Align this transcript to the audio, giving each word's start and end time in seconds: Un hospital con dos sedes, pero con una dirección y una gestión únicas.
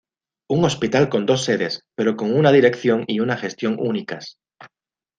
Un 0.49 0.63
hospital 0.65 1.09
con 1.09 1.27
dos 1.27 1.43
sedes, 1.43 1.81
pero 1.93 2.17
con 2.17 2.33
una 2.33 2.51
dirección 2.51 3.03
y 3.05 3.19
una 3.19 3.37
gestión 3.37 3.75
únicas. 3.79 4.39